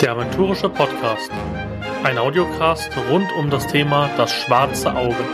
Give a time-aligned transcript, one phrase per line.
[0.00, 1.30] Der Aventurische Podcast.
[2.04, 5.24] Ein Audiocast rund um das Thema das schwarze Auge.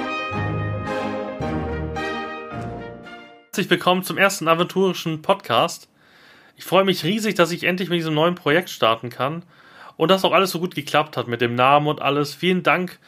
[3.47, 5.89] Herzlich willkommen zum ersten Aventurischen Podcast.
[6.57, 9.43] Ich freue mich riesig, dass ich endlich mit diesem neuen Projekt starten kann
[9.96, 12.33] und dass auch alles so gut geklappt hat mit dem Namen und alles.
[12.33, 13.01] Vielen Dank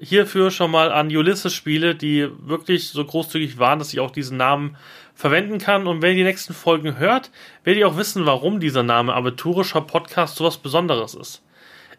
[0.00, 4.36] hierfür schon mal an Ulysses Spiele, die wirklich so großzügig waren, dass ich auch diesen
[4.36, 4.76] Namen
[5.14, 5.86] verwenden kann.
[5.86, 7.30] Und wenn ihr die nächsten Folgen hört,
[7.64, 11.42] werdet ihr auch wissen, warum dieser Name Aventurischer Podcast so was Besonderes ist.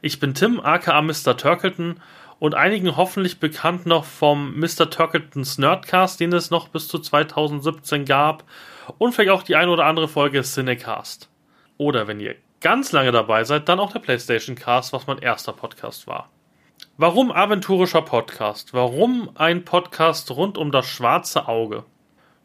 [0.01, 1.37] Ich bin Tim, aka Mr.
[1.37, 1.99] Turkleton
[2.39, 4.89] und einigen hoffentlich bekannt noch vom Mr.
[4.89, 8.43] Turkletons Nerdcast, den es noch bis zu 2017 gab
[8.97, 11.29] und vielleicht auch die eine oder andere Folge Cinecast.
[11.77, 15.53] Oder wenn ihr ganz lange dabei seid, dann auch der PlayStation Cast, was mein erster
[15.53, 16.29] Podcast war.
[16.97, 18.73] Warum aventurischer Podcast?
[18.73, 21.83] Warum ein Podcast rund um das schwarze Auge?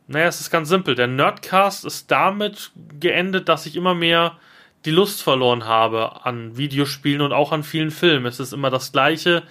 [0.08, 0.94] Naja, es ist ganz simpel.
[0.94, 4.38] Der Nerdcast ist damit geendet, dass ich immer mehr
[4.84, 8.26] die Lust verloren habe an Videospielen und auch an vielen Filmen.
[8.26, 9.42] Es ist immer das Gleiche.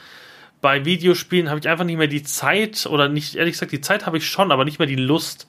[0.61, 4.06] Bei Videospielen habe ich einfach nicht mehr die Zeit, oder nicht, ehrlich gesagt, die Zeit
[4.06, 5.47] habe ich schon, aber nicht mehr die Lust,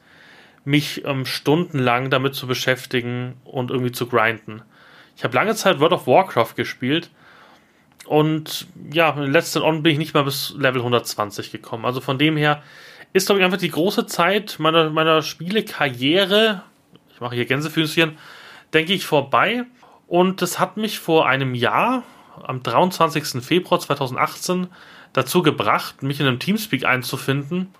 [0.64, 4.62] mich ähm, stundenlang damit zu beschäftigen und irgendwie zu grinden.
[5.16, 7.10] Ich habe lange Zeit World of Warcraft gespielt
[8.06, 11.84] und ja, in letzten On bin ich nicht mal bis Level 120 gekommen.
[11.84, 12.62] Also von dem her
[13.12, 16.62] ist, glaube ich, einfach die große Zeit meiner, meiner Spielekarriere,
[17.12, 18.18] ich mache hier Gänsefüßchen,
[18.74, 19.64] denke ich, vorbei.
[20.06, 22.04] Und das hat mich vor einem Jahr,
[22.42, 23.42] am 23.
[23.42, 24.68] Februar 2018,
[25.12, 27.74] dazu gebracht, mich in einem Teamspeak einzufinden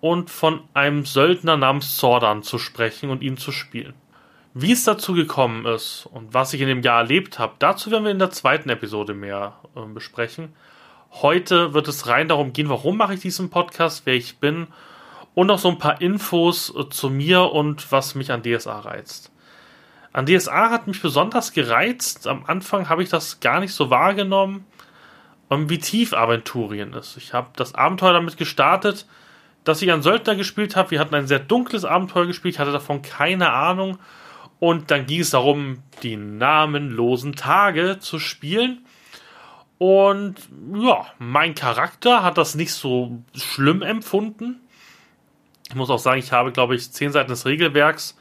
[0.00, 3.94] und von einem Söldner namens Zordan zu sprechen und ihn zu spielen.
[4.60, 8.02] Wie es dazu gekommen ist und was ich in dem Jahr erlebt habe, dazu werden
[8.02, 10.52] wir in der zweiten Episode mehr äh, besprechen.
[11.12, 14.66] Heute wird es rein darum gehen, warum mache ich diesen Podcast, wer ich bin
[15.36, 19.30] und noch so ein paar Infos äh, zu mir und was mich an DSA reizt.
[20.12, 22.26] An DSA hat mich besonders gereizt.
[22.26, 24.66] Am Anfang habe ich das gar nicht so wahrgenommen,
[25.50, 27.16] ähm, wie tief Aventurien ist.
[27.16, 29.06] Ich habe das Abenteuer damit gestartet,
[29.62, 30.90] dass ich einen Söldner gespielt habe.
[30.90, 34.00] Wir hatten ein sehr dunkles Abenteuer gespielt, ich hatte davon keine Ahnung
[34.60, 38.84] und dann ging es darum, die namenlosen Tage zu spielen.
[39.78, 40.34] Und
[40.74, 44.60] ja, mein Charakter hat das nicht so schlimm empfunden.
[45.68, 48.18] Ich muss auch sagen, ich habe, glaube ich, zehn Seiten des Regelwerks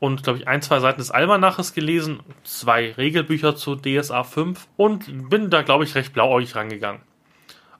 [0.00, 5.30] und, glaube ich, ein, zwei Seiten des Almanaches gelesen, zwei Regelbücher zu DSA 5 und
[5.30, 7.02] bin da, glaube ich, recht blauäugig rangegangen.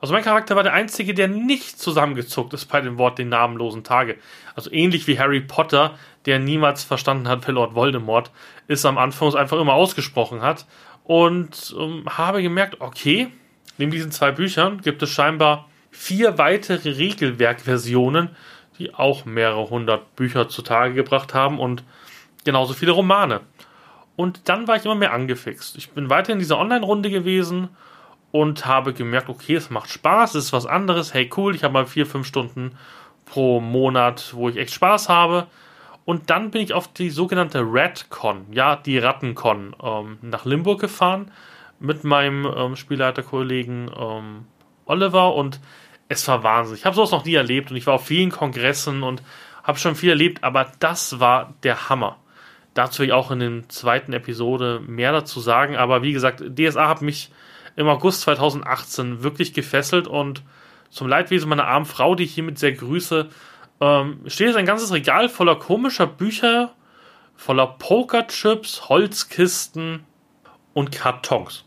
[0.00, 3.84] Also mein Charakter war der einzige, der nicht zusammengezuckt ist bei dem Wort den namenlosen
[3.84, 4.16] Tage.
[4.54, 5.94] Also ähnlich wie Harry Potter,
[6.24, 8.30] der niemals verstanden hat, wer Lord Voldemort
[8.66, 10.66] ist, am Anfang es einfach immer ausgesprochen hat.
[11.04, 13.28] Und ähm, habe gemerkt, okay,
[13.76, 18.30] neben diesen zwei Büchern gibt es scheinbar vier weitere Regelwerkversionen,
[18.78, 21.84] die auch mehrere hundert Bücher zutage gebracht haben und
[22.44, 23.40] genauso viele Romane.
[24.16, 25.76] Und dann war ich immer mehr angefixt.
[25.76, 27.68] Ich bin weiter in dieser Online-Runde gewesen
[28.32, 31.74] und habe gemerkt, okay, es macht Spaß, es ist was anderes, hey cool, ich habe
[31.74, 32.76] mal vier, fünf Stunden
[33.24, 35.46] pro Monat, wo ich echt Spaß habe.
[36.04, 41.30] Und dann bin ich auf die sogenannte Radcon, ja, die Rattencon, ähm, nach Limburg gefahren
[41.78, 44.46] mit meinem ähm, Spielleiterkollegen ähm,
[44.86, 45.60] Oliver und
[46.08, 46.76] es war Wahnsinn.
[46.76, 49.22] Ich habe sowas noch nie erlebt und ich war auf vielen Kongressen und
[49.62, 52.16] habe schon viel erlebt, aber das war der Hammer.
[52.74, 56.88] Dazu will ich auch in der zweiten Episode mehr dazu sagen, aber wie gesagt, DSA
[56.88, 57.30] hat mich
[57.76, 60.42] im August 2018 wirklich gefesselt und
[60.90, 63.28] zum Leidwesen meiner armen Frau, die ich hiermit sehr grüße,
[63.80, 66.74] ähm, steht jetzt ein ganzes Regal voller komischer Bücher,
[67.36, 70.04] voller Pokerchips, Holzkisten
[70.74, 71.64] und Kartons.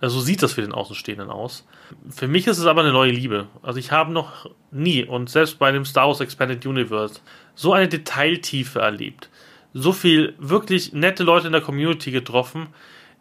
[0.00, 1.66] Also so sieht das für den Außenstehenden aus.
[2.10, 3.46] Für mich ist es aber eine neue Liebe.
[3.62, 7.20] Also ich habe noch nie und selbst bei dem Star Wars Expanded Universe
[7.54, 9.30] so eine Detailtiefe erlebt.
[9.72, 12.68] So viel wirklich nette Leute in der Community getroffen,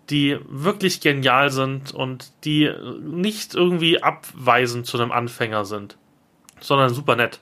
[0.09, 2.71] die wirklich genial sind und die
[3.01, 5.97] nicht irgendwie abweisend zu einem Anfänger sind,
[6.59, 7.39] sondern super nett.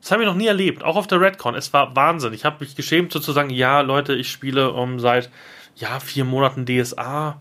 [0.00, 1.54] Das haben wir noch nie erlebt, auch auf der Redcon.
[1.54, 2.32] Es war Wahnsinn.
[2.32, 5.30] Ich habe mich geschämt sozusagen, ja, Leute, ich spiele um, seit
[5.74, 7.40] ja, vier Monaten DSA.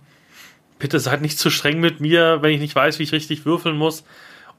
[0.79, 3.78] Bitte seid nicht zu streng mit mir, wenn ich nicht weiß, wie ich richtig würfeln
[3.78, 4.03] muss.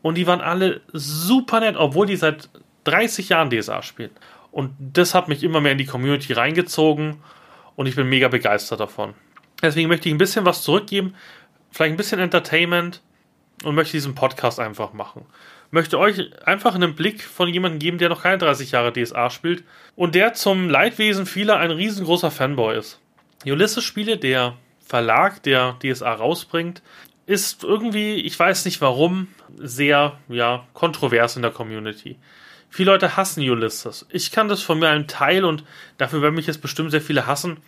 [0.03, 2.49] Und die waren alle super nett, obwohl die seit
[2.85, 4.13] 30 Jahren DSA spielen.
[4.53, 7.17] Und das hat mich immer mehr in die Community reingezogen
[7.75, 9.15] und ich bin mega begeistert davon.
[9.63, 11.15] Deswegen möchte ich ein bisschen was zurückgeben,
[11.71, 13.03] vielleicht ein bisschen Entertainment
[13.65, 15.25] und möchte diesen Podcast einfach machen.
[15.71, 19.65] Möchte euch einfach einen Blick von jemandem geben, der noch keine 30 Jahre DSA spielt
[19.97, 23.01] und der zum Leidwesen vieler ein riesengroßer Fanboy ist.
[23.45, 26.83] Ulysses-Spiele, der Verlag, der DSA rausbringt,
[27.27, 32.17] ist irgendwie, ich weiß nicht warum, sehr ja, kontrovers in der Community.
[32.71, 34.07] Viele Leute hassen Ulysses.
[34.11, 35.65] Ich kann das von mir einem Teil und
[35.99, 37.59] dafür werden mich jetzt bestimmt sehr viele hassen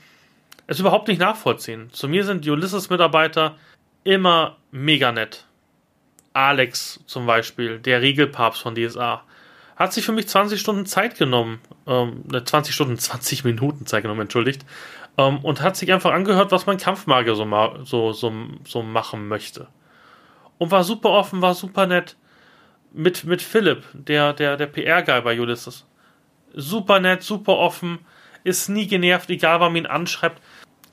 [0.68, 1.88] es überhaupt nicht nachvollziehen.
[1.92, 3.56] Zu mir sind die Ulysses-Mitarbeiter
[4.04, 5.46] immer mega nett.
[6.34, 9.24] Alex zum Beispiel, der Regelpapst von DSA,
[9.76, 14.02] hat sich für mich 20 Stunden Zeit genommen, ähm, 20 ne, Stunden, 20 Minuten Zeit
[14.02, 14.66] genommen, entschuldigt,
[15.16, 17.46] ähm, und hat sich einfach angehört, was mein Kampfmagier so,
[17.84, 18.32] so, so,
[18.66, 19.68] so machen möchte.
[20.58, 22.16] Und war super offen, war super nett.
[22.92, 25.86] Mit, mit Philipp, der, der, der PR-Guy bei Ulysses.
[26.54, 28.00] Super nett, super offen,
[28.44, 30.42] ist nie genervt, egal wer ihn anschreibt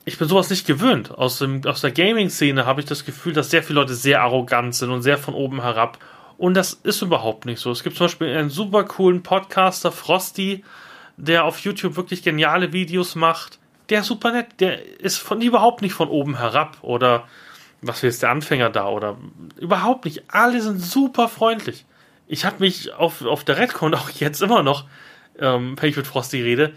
[0.05, 1.11] ich bin sowas nicht gewöhnt.
[1.11, 4.75] Aus, dem, aus der Gaming-Szene habe ich das Gefühl, dass sehr viele Leute sehr arrogant
[4.75, 5.97] sind und sehr von oben herab.
[6.37, 7.71] Und das ist überhaupt nicht so.
[7.71, 10.63] Es gibt zum Beispiel einen super coolen Podcaster, Frosty,
[11.17, 13.57] der auf YouTube wirklich geniale Videos macht.
[13.89, 14.47] Der ist super nett.
[14.59, 17.27] Der ist von überhaupt nicht von oben herab oder
[17.81, 19.17] was ist der Anfänger da oder
[19.57, 20.23] überhaupt nicht.
[20.27, 21.85] Alle sind super freundlich.
[22.27, 24.85] Ich habe mich auf, auf der Redcon auch jetzt immer noch,
[25.39, 26.73] ähm, wenn ich mit Frosty rede,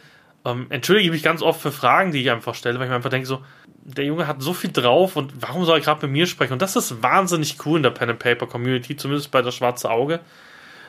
[0.49, 3.11] ähm, entschuldige mich ganz oft für Fragen, die ich einfach stelle, weil ich mir einfach
[3.11, 3.45] denke, so,
[3.85, 6.55] der Junge hat so viel drauf und warum soll er gerade mit mir sprechen?
[6.55, 9.91] Und das ist wahnsinnig cool in der Pen and Paper Community, zumindest bei der Schwarze
[9.91, 10.21] Auge.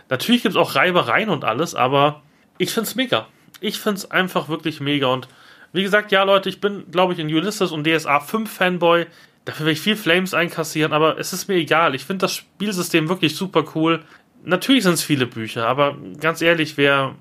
[0.09, 2.23] Natürlich gibt es auch Reibereien und alles, aber
[2.57, 3.27] ich finde es mega.
[3.61, 5.07] Ich finde es einfach wirklich mega.
[5.07, 5.27] Und
[5.71, 9.05] wie gesagt, ja, Leute, ich bin, glaube ich, in Ulysses und DSA 5 Fanboy.
[9.45, 11.95] Dafür werde ich viel Flames einkassieren, aber es ist mir egal.
[11.95, 14.03] Ich finde das Spielsystem wirklich super cool.
[14.43, 17.15] Natürlich sind es viele Bücher, aber ganz ehrlich, wer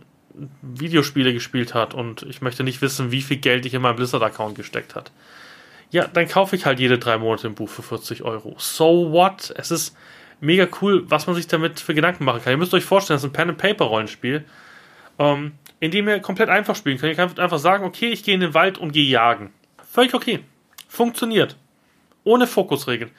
[0.63, 4.57] Videospiele gespielt hat und ich möchte nicht wissen, wie viel Geld ich in meinen Blizzard-Account
[4.57, 5.13] gesteckt hat.
[5.91, 8.55] Ja, dann kaufe ich halt jede drei Monate ein Buch für 40 Euro.
[8.59, 9.53] So what?
[9.57, 9.97] Es ist
[10.41, 12.53] mega cool, was man sich damit für Gedanken machen kann.
[12.53, 14.45] Ihr müsst euch vorstellen, das ist ein Pen-and-Paper-Rollenspiel,
[15.19, 17.13] ähm, in dem ihr komplett einfach spielen könnt.
[17.13, 19.53] Ihr könnt einfach sagen, okay, ich gehe in den Wald und gehe jagen.
[19.91, 20.41] Völlig okay.
[20.89, 21.57] Funktioniert.
[22.25, 23.11] Ohne Fokusregeln.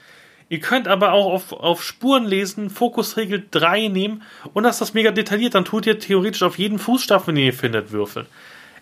[0.50, 4.24] Ihr könnt aber auch auf, auf Spuren lesen, Fokusregel 3 nehmen
[4.54, 5.54] und das ist das mega detailliert.
[5.54, 8.26] Dann tut ihr theoretisch auf jeden Fußstapfen, den ihr findet, würfeln.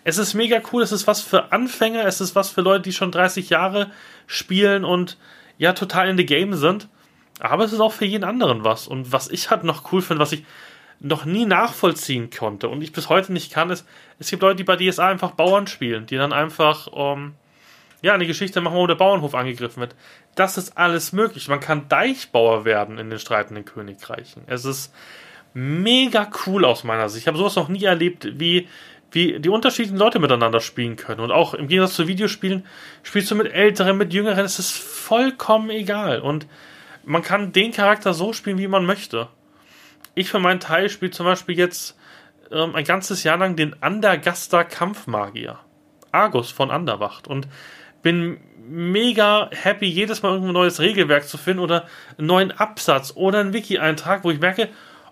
[0.04, 2.92] Es ist mega cool, es ist was für Anfänger, es ist was für Leute, die
[2.92, 3.90] schon 30 Jahre
[4.26, 5.18] spielen und
[5.58, 6.88] ja, total in the game sind.
[7.40, 8.88] Aber es ist auch für jeden anderen was.
[8.88, 10.44] Und was ich halt noch cool finde, was ich
[11.00, 13.86] noch nie nachvollziehen konnte und ich bis heute nicht kann, ist,
[14.18, 17.34] es gibt Leute, die bei DSA einfach Bauern spielen, die dann einfach ähm,
[18.00, 19.94] ja, eine Geschichte machen, wo der Bauernhof angegriffen wird.
[20.34, 21.48] Das ist alles möglich.
[21.48, 24.42] Man kann Deichbauer werden in den streitenden Königreichen.
[24.46, 24.94] Es ist
[25.54, 27.24] mega cool aus meiner Sicht.
[27.24, 28.68] Ich habe sowas noch nie erlebt, wie,
[29.10, 31.20] wie die unterschiedlichen Leute miteinander spielen können.
[31.20, 32.64] Und auch im Gegensatz zu Videospielen
[33.02, 34.44] spielst du mit Älteren, mit Jüngeren.
[34.44, 36.20] Es ist vollkommen egal.
[36.20, 36.46] Und
[37.04, 39.28] man kann den Charakter so spielen, wie man möchte.
[40.14, 41.96] Ich für meinen Teil spiele zum Beispiel jetzt
[42.52, 45.58] ähm, ein ganzes Jahr lang den Andergaster Kampfmagier.
[46.12, 47.26] Argus von Anderwacht.
[47.26, 47.48] Und
[48.02, 51.86] bin mega happy, jedes Mal irgendein neues Regelwerk zu finden oder
[52.18, 54.68] einen neuen Absatz oder einen Wiki-Eintrag, wo ich merke,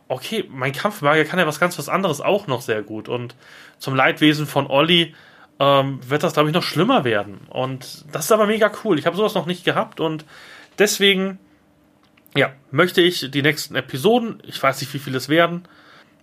[0.09, 3.09] okay, mein Kampfmagier kann ja was ganz was anderes auch noch sehr gut.
[3.09, 3.35] Und
[3.79, 5.15] zum Leidwesen von Olli
[5.59, 7.41] ähm, wird das, glaube ich, noch schlimmer werden.
[7.49, 8.99] Und das ist aber mega cool.
[8.99, 10.25] Ich habe sowas noch nicht gehabt und
[10.79, 11.39] deswegen,
[12.37, 15.65] ja, möchte ich die nächsten Episoden, ich weiß nicht, wie viele es werden,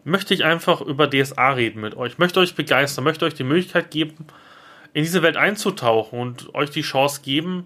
[0.04, 2.18] möchte ich einfach über DSA reden mit euch.
[2.18, 4.27] Möchte euch begeistern, möchte euch die Möglichkeit geben,
[4.94, 7.66] in diese Welt einzutauchen und euch die Chance geben,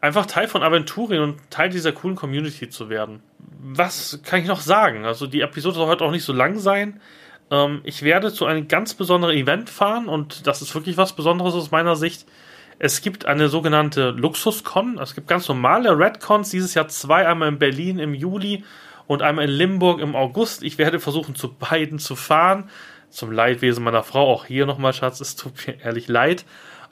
[0.00, 3.22] einfach Teil von Aventurien und Teil dieser coolen Community zu werden.
[3.38, 5.04] Was kann ich noch sagen?
[5.04, 7.00] Also die Episode soll heute auch nicht so lang sein.
[7.50, 11.54] Ähm, ich werde zu einem ganz besonderen Event fahren und das ist wirklich was Besonderes
[11.54, 12.26] aus meiner Sicht.
[12.78, 14.98] Es gibt eine sogenannte Luxuscon.
[14.98, 18.64] Es gibt ganz normale Redcons, dieses Jahr zwei, einmal in Berlin im Juli
[19.06, 20.62] und einmal in Limburg im August.
[20.62, 22.68] Ich werde versuchen, zu beiden zu fahren
[23.14, 26.44] zum Leidwesen meiner Frau auch hier nochmal, Schatz, es tut mir ehrlich leid.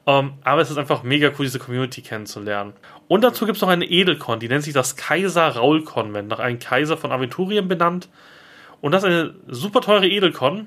[0.04, 2.72] Um, ähm, aber es ist einfach mega cool, diese Community kennenzulernen.
[3.06, 6.40] Und dazu gibt es noch eine Edelcon, die nennt sich das Kaiser Raul Convent, nach
[6.40, 8.08] einem Kaiser von Aventurien benannt.
[8.80, 10.66] Und das ist eine super teure Edelcon.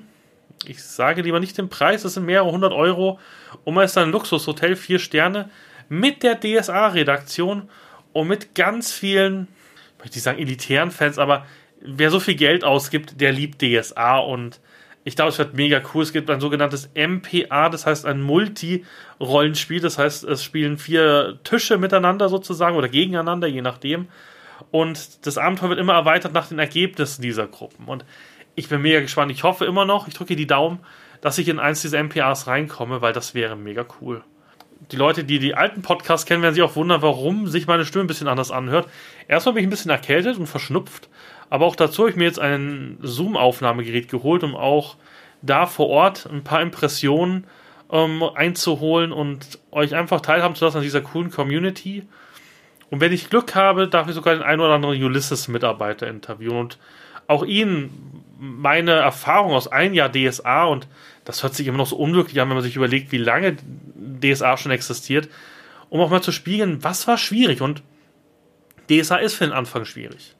[0.64, 3.18] Ich sage lieber nicht den Preis, es sind mehrere hundert Euro.
[3.64, 5.50] Und man ist ein Luxushotel, vier Sterne,
[5.90, 7.68] mit der DSA-Redaktion
[8.14, 9.48] und mit ganz vielen,
[9.92, 11.44] ich möchte nicht sagen elitären Fans, aber
[11.82, 14.60] wer so viel Geld ausgibt, der liebt DSA und
[15.06, 16.02] ich glaube, es wird mega cool.
[16.02, 19.78] Es gibt ein sogenanntes MPA, das heißt ein Multi-Rollenspiel.
[19.78, 24.08] Das heißt, es spielen vier Tische miteinander sozusagen oder gegeneinander, je nachdem.
[24.72, 27.86] Und das Abenteuer wird immer erweitert nach den Ergebnissen dieser Gruppen.
[27.86, 28.04] Und
[28.56, 29.30] ich bin mega gespannt.
[29.30, 30.80] Ich hoffe immer noch, ich drücke die Daumen,
[31.20, 34.24] dass ich in eins dieser MPAs reinkomme, weil das wäre mega cool.
[34.90, 38.04] Die Leute, die die alten Podcasts kennen, werden sich auch wundern, warum sich meine Stimme
[38.04, 38.88] ein bisschen anders anhört.
[39.28, 41.08] Erstmal bin ich ein bisschen erkältet und verschnupft.
[41.50, 44.96] Aber auch dazu habe ich mir jetzt ein Zoom-Aufnahmegerät geholt, um auch
[45.42, 47.46] da vor Ort ein paar Impressionen
[47.90, 52.06] ähm, einzuholen und euch einfach teilhaben zu lassen an dieser coolen Community.
[52.90, 56.78] Und wenn ich Glück habe, darf ich sogar den einen oder anderen Ulysses-Mitarbeiter interviewen und
[57.26, 60.88] auch ihnen meine Erfahrung aus einem Jahr DSA und
[61.24, 63.56] Das hört sich immer noch so unglücklich an, wenn man sich überlegt, wie lange
[64.22, 65.28] DSA schon existiert,
[65.88, 67.82] um auch mal zu spiegeln, was war schwierig und
[68.88, 70.35] DSA ist für den Anfang schwierig.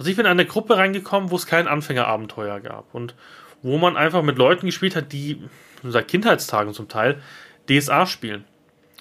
[0.00, 3.14] Also ich bin in eine Gruppe reingekommen, wo es kein Anfängerabenteuer gab und
[3.60, 5.42] wo man einfach mit Leuten gespielt hat, die
[5.82, 7.20] seit Kindheitstagen zum Teil
[7.68, 8.46] DSA spielen.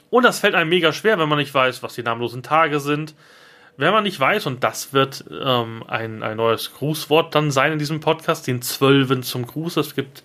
[0.10, 3.16] Und das fällt einem mega schwer, wenn man nicht weiß, was die namenlosen Tage sind.
[3.78, 7.80] Wenn man nicht weiß, und das wird ähm, ein, ein neues Grußwort dann sein in
[7.80, 9.78] diesem Podcast, den Zwölfen zum Gruß.
[9.78, 10.24] Es gibt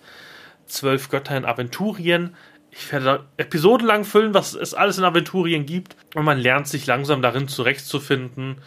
[0.65, 2.35] zwölf Götter in Aventurien.
[2.71, 5.95] Ich werde da episodenlang füllen, was es alles in Aventurien gibt.
[6.15, 8.57] Und man lernt sich langsam darin zurechtzufinden.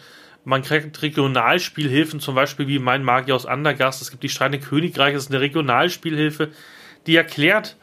[0.45, 4.01] Man kriegt Regionalspielhilfen, zum Beispiel wie mein Magier aus Andergast.
[4.01, 6.49] Es gibt die Streitende Königreich, das ist eine Regionalspielhilfe,
[7.07, 7.75] die erklärt,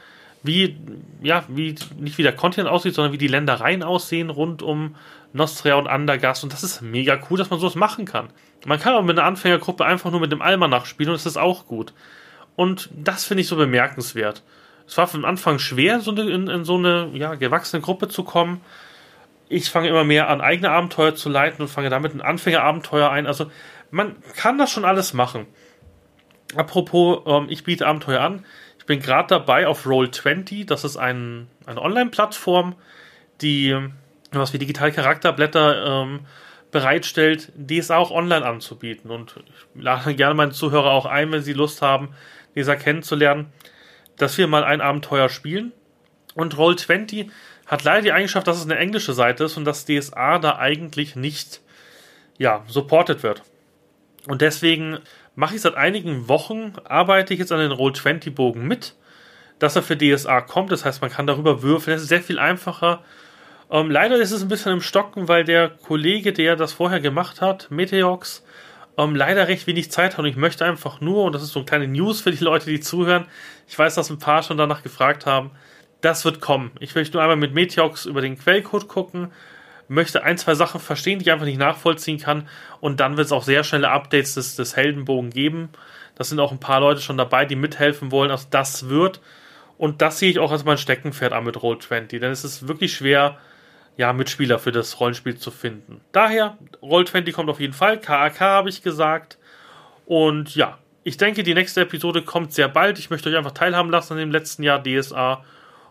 [0.42, 0.76] wie,
[1.22, 4.96] ja, wie, nicht wie der Kontinent aussieht, sondern wie die Ländereien aussehen rund um
[5.32, 6.44] Nostria und Andergast.
[6.44, 8.28] Und das ist mega cool, dass man sowas machen kann.
[8.64, 11.36] Man kann auch mit einer Anfängergruppe einfach nur mit dem Almanach spielen und das ist
[11.36, 11.92] auch gut.
[12.56, 14.42] Und das finde ich so bemerkenswert.
[14.86, 18.60] Es war von Anfang schwer, in, in so eine ja, gewachsene Gruppe zu kommen.
[19.48, 23.26] Ich fange immer mehr an, eigene Abenteuer zu leiten und fange damit ein Anfängerabenteuer ein.
[23.26, 23.50] Also
[23.90, 25.46] man kann das schon alles machen.
[26.54, 28.44] Apropos, ähm, ich biete Abenteuer an.
[28.78, 30.66] Ich bin gerade dabei auf Roll20.
[30.66, 32.74] Das ist ein, eine Online-Plattform,
[33.40, 33.76] die
[34.32, 36.20] was wie digitale Charakterblätter ähm,
[36.70, 39.10] bereitstellt, die es auch online anzubieten.
[39.10, 42.10] Und ich lade gerne meine Zuhörer auch ein, wenn sie Lust haben,
[42.54, 43.52] dieser kennenzulernen,
[44.16, 45.72] dass wir mal ein Abenteuer spielen.
[46.34, 47.30] Und Roll20
[47.66, 51.16] hat leider die Eigenschaft, dass es eine englische Seite ist und dass DSA da eigentlich
[51.16, 51.60] nicht
[52.38, 53.42] ja, supported wird.
[54.28, 54.98] Und deswegen
[55.34, 58.94] mache ich seit einigen Wochen, arbeite ich jetzt an den Roll20-Bogen mit,
[59.58, 60.72] dass er für DSA kommt.
[60.72, 61.96] Das heißt, man kann darüber würfeln.
[61.96, 63.02] Es ist sehr viel einfacher.
[63.70, 67.40] Ähm, leider ist es ein bisschen im Stocken, weil der Kollege, der das vorher gemacht
[67.40, 68.44] hat, Meteox,
[68.96, 70.20] ähm, leider recht wenig Zeit hat.
[70.20, 72.66] Und ich möchte einfach nur, und das ist so eine kleine News für die Leute,
[72.66, 73.26] die zuhören,
[73.68, 75.50] ich weiß, dass ein paar schon danach gefragt haben,
[76.00, 76.70] das wird kommen.
[76.80, 79.32] Ich möchte nur einmal mit Meteox über den Quellcode gucken
[79.88, 82.48] möchte ein, zwei Sachen verstehen, die ich einfach nicht nachvollziehen kann.
[82.80, 85.70] Und dann wird es auch sehr schnelle Updates des, des Heldenbogen geben.
[86.14, 88.30] Das sind auch ein paar Leute schon dabei, die mithelfen wollen.
[88.30, 89.20] Also das wird.
[89.78, 92.18] Und das sehe ich auch als mein Steckenpferd an mit Roll20.
[92.18, 93.38] Denn es ist wirklich schwer,
[93.96, 96.00] ja, Mitspieler für das Rollenspiel zu finden.
[96.12, 98.00] Daher, Roll20 kommt auf jeden Fall.
[98.00, 99.38] KAK habe ich gesagt.
[100.06, 102.98] Und ja, ich denke, die nächste Episode kommt sehr bald.
[102.98, 105.44] Ich möchte euch einfach teilhaben lassen an dem letzten Jahr DSA.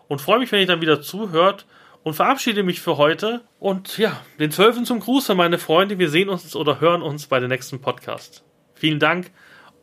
[0.08, 1.66] Und freue mich, wenn ihr dann wieder zuhört
[2.02, 3.42] und verabschiede mich für heute.
[3.58, 5.98] Und ja, den Zwölfen zum Gruße, meine Freunde.
[5.98, 8.44] Wir sehen uns oder hören uns bei der nächsten Podcast.
[8.74, 9.32] Vielen Dank,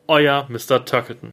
[0.08, 0.86] euer Mr.
[0.86, 1.33] Turkleton.